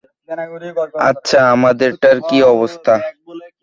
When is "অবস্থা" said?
2.53-2.93